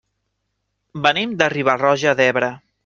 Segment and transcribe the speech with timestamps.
[1.05, 2.53] Venim de Riba-roja d'Ebre.